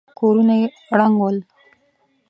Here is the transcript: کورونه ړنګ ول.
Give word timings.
کورونه 0.19 0.55
ړنګ 0.97 1.15
ول. 1.19 1.37